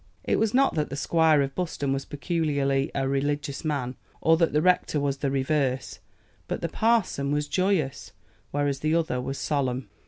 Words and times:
It 0.23 0.39
was 0.39 0.51
not 0.51 0.73
that 0.73 0.89
the 0.89 0.95
Squire 0.95 1.43
of 1.43 1.53
Buston 1.53 1.93
was 1.93 2.05
peculiarly 2.05 2.89
a 2.95 3.07
religious 3.07 3.63
man, 3.63 3.93
or 4.19 4.35
that 4.37 4.51
the 4.51 4.59
rector 4.63 4.99
was 4.99 5.17
the 5.17 5.29
reverse: 5.29 5.99
but 6.47 6.61
the 6.61 6.69
parson 6.69 7.29
was 7.31 7.47
joyous, 7.47 8.11
whereas 8.49 8.79
the 8.79 8.95
other 8.95 9.21
was 9.21 9.37
solemn. 9.37 9.89